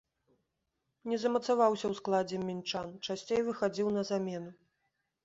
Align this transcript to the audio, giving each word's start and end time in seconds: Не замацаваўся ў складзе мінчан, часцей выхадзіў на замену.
Не 1.11 1.19
замацаваўся 1.23 1.85
ў 1.89 1.93
складзе 1.99 2.39
мінчан, 2.47 2.89
часцей 3.09 3.41
выхадзіў 3.51 3.93
на 3.99 4.05
замену. 4.11 4.51